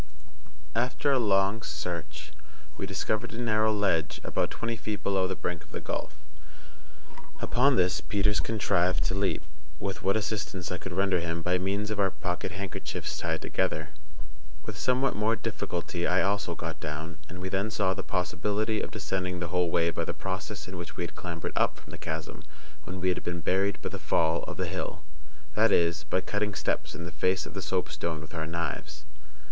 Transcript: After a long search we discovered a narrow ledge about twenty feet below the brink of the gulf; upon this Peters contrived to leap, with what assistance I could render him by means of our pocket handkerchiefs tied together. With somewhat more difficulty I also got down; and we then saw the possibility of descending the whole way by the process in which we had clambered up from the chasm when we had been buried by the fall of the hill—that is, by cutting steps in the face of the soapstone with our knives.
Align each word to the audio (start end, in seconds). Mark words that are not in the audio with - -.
After 0.73 1.11
a 1.11 1.19
long 1.19 1.61
search 1.61 2.31
we 2.75 2.87
discovered 2.87 3.33
a 3.35 3.39
narrow 3.39 3.71
ledge 3.71 4.19
about 4.23 4.49
twenty 4.49 4.75
feet 4.75 5.03
below 5.03 5.27
the 5.27 5.35
brink 5.35 5.63
of 5.63 5.69
the 5.69 5.79
gulf; 5.79 6.15
upon 7.39 7.75
this 7.75 8.01
Peters 8.01 8.39
contrived 8.39 9.03
to 9.03 9.13
leap, 9.13 9.43
with 9.79 10.01
what 10.01 10.17
assistance 10.17 10.71
I 10.71 10.79
could 10.79 10.91
render 10.93 11.19
him 11.19 11.43
by 11.43 11.59
means 11.59 11.91
of 11.91 11.99
our 11.99 12.09
pocket 12.09 12.51
handkerchiefs 12.53 13.15
tied 13.19 13.43
together. 13.43 13.89
With 14.65 14.75
somewhat 14.75 15.15
more 15.15 15.35
difficulty 15.35 16.07
I 16.07 16.23
also 16.23 16.55
got 16.55 16.79
down; 16.79 17.19
and 17.29 17.37
we 17.39 17.49
then 17.49 17.69
saw 17.69 17.93
the 17.93 18.01
possibility 18.01 18.81
of 18.81 18.89
descending 18.89 19.39
the 19.39 19.49
whole 19.49 19.69
way 19.69 19.91
by 19.91 20.03
the 20.03 20.15
process 20.15 20.67
in 20.67 20.77
which 20.77 20.97
we 20.97 21.03
had 21.03 21.13
clambered 21.13 21.53
up 21.55 21.77
from 21.77 21.91
the 21.91 21.99
chasm 21.99 22.43
when 22.85 22.99
we 23.01 23.09
had 23.09 23.23
been 23.23 23.41
buried 23.41 23.79
by 23.83 23.89
the 23.89 23.99
fall 23.99 24.41
of 24.45 24.57
the 24.57 24.65
hill—that 24.65 25.71
is, 25.71 26.05
by 26.05 26.21
cutting 26.21 26.55
steps 26.55 26.95
in 26.95 27.03
the 27.03 27.11
face 27.11 27.45
of 27.45 27.53
the 27.53 27.61
soapstone 27.61 28.19
with 28.19 28.33
our 28.33 28.47
knives. 28.47 29.05